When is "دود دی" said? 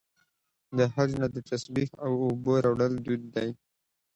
3.05-3.49